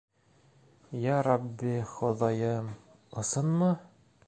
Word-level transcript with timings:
—Ярабби 1.03 1.75
Хоҙайым, 1.91 2.73
ысынмы? 3.25 3.73